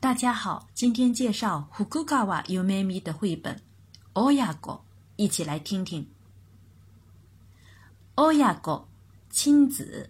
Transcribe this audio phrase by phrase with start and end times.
[0.00, 3.56] 大家好，今天介绍福沟加瓦尤美米的绘本
[4.14, 4.72] 《奥亚哥》，
[5.16, 6.04] 一起来听听。
[8.14, 8.72] 《奥亚哥》
[9.28, 10.08] 亲子，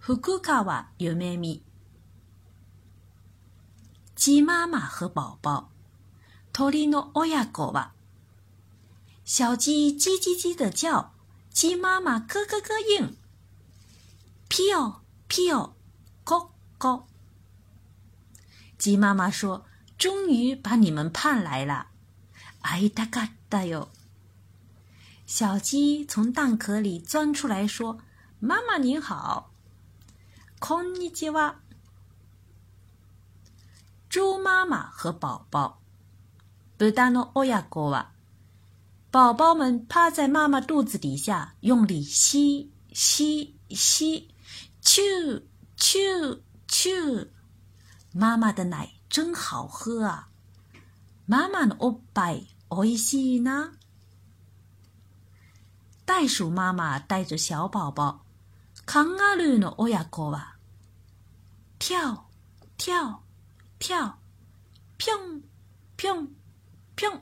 [0.00, 1.62] 福沟加瓦尤美米，
[4.16, 5.70] 鸡妈妈和宝宝，
[6.52, 7.94] 托里诺奥亚哥吧。
[9.24, 11.14] 小鸡叽叽叽的叫，
[11.48, 13.16] 鸡妈妈咯咯咯应
[14.48, 14.96] ，peo
[15.28, 17.04] peo，
[18.84, 19.64] 鸡妈妈说
[19.96, 21.86] ：“终于把你们盼来了！”
[22.66, 23.88] 哎哒嘎哒哟。
[25.24, 27.98] 小鸡从蛋壳里钻出来，说
[28.42, 29.52] ：“妈妈您好！”
[30.58, 31.58] んにちは。”
[34.10, 35.78] 猪妈妈和宝宝，
[36.76, 38.06] 布达诺奥亚哥
[39.12, 44.28] 宝宝们趴在妈妈肚子底下，用力吸吸吸
[44.82, 47.28] c h e c h c h
[48.14, 50.28] 妈妈的奶真好喝啊！
[51.24, 53.72] 妈妈のぱいイ嬉しいな。
[56.06, 58.22] 袋鼠妈妈带着小宝宝，
[58.84, 60.56] カンガルーのオヤコ娃，
[61.78, 62.24] 跳
[62.76, 63.22] 跳
[63.78, 64.18] 跳，
[64.98, 65.42] ピョン
[65.96, 66.28] ピョン
[66.94, 67.20] ピョン。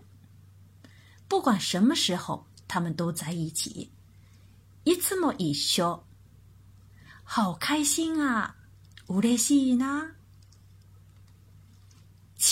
[1.28, 3.92] 不管什么时候，他们都在一起。
[4.83, 6.02] いつも一緒。
[7.22, 8.56] 好开心啊！
[9.06, 10.19] 嬉しいな。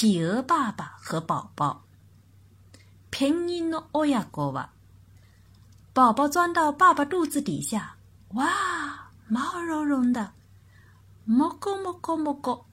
[0.00, 1.82] 企鹅爸爸和宝宝，
[3.10, 4.68] ンギンの親子は，
[5.92, 7.96] 宝宝钻到爸爸肚子底下，
[8.34, 8.44] 哇，
[9.26, 10.30] 毛茸茸的，
[11.26, 12.64] もこもこもこ。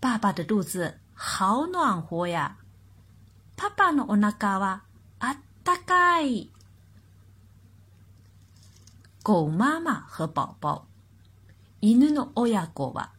[0.00, 2.56] 爸爸的肚子好暖和呀，
[3.54, 4.84] パパのお腹は
[5.18, 6.48] あったかい。
[9.22, 10.86] 狗妈妈和宝宝，
[11.82, 13.15] 犬の親子は。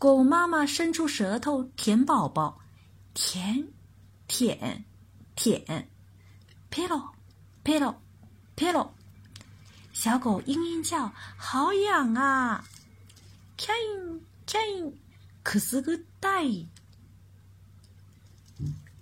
[0.00, 2.58] 狗妈妈伸出舌头舔宝宝，
[3.12, 3.68] 舔，
[4.26, 4.82] 舔，
[5.36, 5.90] 舔
[6.70, 8.88] ，pillow，pillow，pillow。
[9.92, 12.64] 小狗嘤嘤叫，好痒啊
[13.58, 16.66] ！kain kain，kusugai。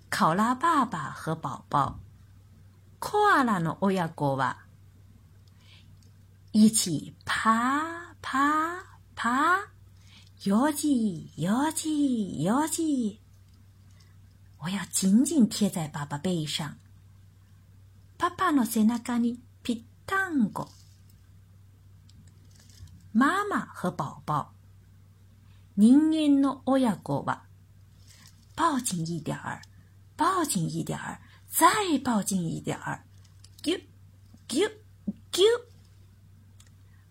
[0.09, 1.97] 考拉爸爸和宝宝
[2.99, 4.53] ，koala no oya ko wa，
[6.51, 9.78] 一起爬爬爬。
[10.43, 13.19] 摇起，摇起，摇起！
[14.59, 16.77] 我要紧紧贴在爸爸背上。
[18.17, 20.71] 爸爸诺在那嘎里劈糖果，
[23.11, 24.53] 妈妈和宝宝，
[25.75, 27.49] 人烟诺我也过吧。
[28.55, 29.61] 抱紧一点儿，
[30.15, 31.67] 抱紧一点儿，再
[32.01, 33.03] 抱紧一点儿！
[33.61, 33.81] 啾
[34.47, 34.71] 啾
[35.33, 35.43] 啾！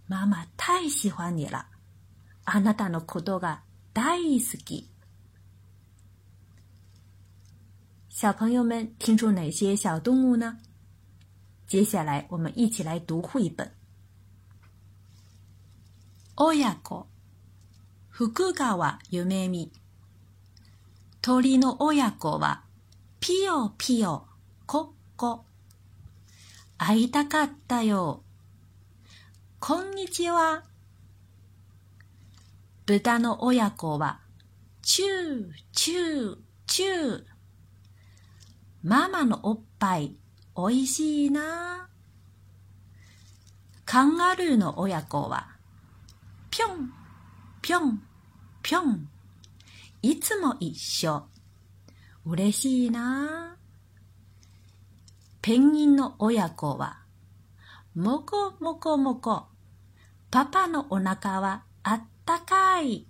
[0.06, 1.69] 妈妈太喜欢你了。
[2.50, 3.60] あなたのことが
[3.92, 4.88] 大好き。
[8.09, 10.56] 小朋友们听出哪些小动物呢？
[11.66, 13.70] 接下来我们一起来读绘本。
[16.37, 17.06] 親子、
[18.08, 19.70] 福川夢美。
[21.20, 22.64] 鳥の親子は、
[23.20, 24.26] ピヨピヨ、
[24.64, 25.44] コッコ。
[26.78, 28.22] 会いたかったよ。
[29.60, 30.62] こんにちは。
[32.88, 34.19] 豚の親子は、
[34.81, 37.22] チュー、チュー、チュー。
[38.82, 40.16] ママのおっぱい、
[40.54, 41.91] おいしいな。
[43.84, 45.49] カンガルーの親子は、
[46.50, 46.91] ぴょん、
[47.60, 48.00] ぴょん、
[48.62, 49.06] ぴょん。
[50.00, 51.26] いつも一緒。
[52.25, 53.59] 嬉しいな。
[55.43, 57.00] ペンギンの親子は、
[57.94, 59.44] もこもこもこ。
[60.31, 63.06] パパのお腹はあっったかい。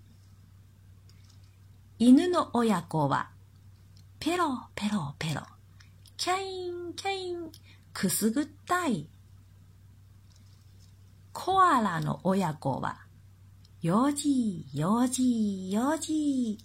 [1.99, 3.33] 犬の親子は、
[4.21, 4.47] ペロ
[4.77, 5.43] ペロペロ、
[6.17, 7.51] キャインキャイン、
[7.93, 9.09] くすぐったい。
[11.33, 13.01] コアラの親子は、
[13.83, 16.57] よじよじよじ、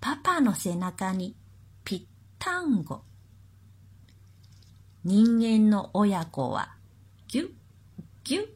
[0.00, 1.34] パパの背中に
[1.84, 2.02] ぴっ
[2.38, 3.02] たんご。
[5.04, 6.74] 人間の親子は、
[7.28, 7.46] ぎゅっ
[8.24, 8.55] ぎゅっ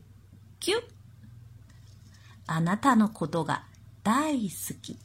[2.52, 3.62] あなたのことが
[4.02, 4.48] 大好
[4.82, 4.98] き。